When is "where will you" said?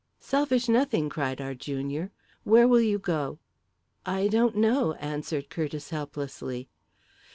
2.43-2.97